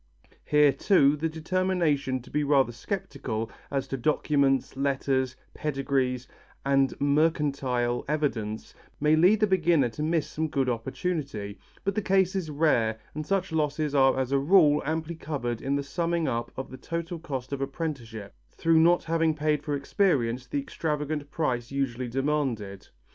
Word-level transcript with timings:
Here, 0.43 0.71
too, 0.73 1.15
the 1.15 1.29
determination 1.29 2.23
to 2.23 2.31
be 2.31 2.43
rather 2.43 2.71
sceptical 2.71 3.51
as 3.69 3.87
to 3.89 3.97
documents, 3.97 4.75
letters, 4.75 5.35
pedigrees 5.53 6.27
and 6.65 6.99
mercantile 6.99 8.03
evidence 8.07 8.73
may 8.99 9.15
lead 9.15 9.41
the 9.41 9.45
beginner 9.45 9.89
to 9.89 10.01
miss 10.01 10.25
some 10.27 10.47
good 10.47 10.69
opportunity, 10.69 11.59
but 11.83 11.93
the 11.93 12.01
case 12.01 12.35
is 12.35 12.49
rare 12.49 12.97
and 13.13 13.27
such 13.27 13.51
losses 13.51 13.93
are 13.93 14.19
as 14.19 14.31
a 14.31 14.39
rule 14.39 14.81
amply 14.87 15.13
covered 15.13 15.61
in 15.61 15.75
the 15.75 15.83
summing 15.83 16.27
up 16.27 16.51
of 16.57 16.71
the 16.71 16.77
total 16.77 17.19
cost 17.19 17.53
of 17.53 17.61
apprenticeship, 17.61 18.33
through 18.49 18.79
not 18.79 19.03
having 19.03 19.35
paid 19.35 19.61
for 19.61 19.75
experience 19.75 20.47
the 20.47 20.59
extravagant 20.59 21.29
price 21.29 21.71
usually 21.71 22.07
demanded. 22.07 22.87